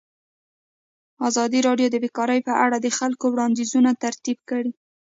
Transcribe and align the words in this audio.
ازادي 1.27 1.59
راډیو 1.67 1.87
د 1.91 1.95
بیکاري 2.03 2.39
په 2.47 2.53
اړه 2.65 2.77
د 2.81 2.87
خلکو 2.97 3.25
وړاندیزونه 3.29 3.89
ترتیب 4.03 4.37
کړي. 4.49 4.71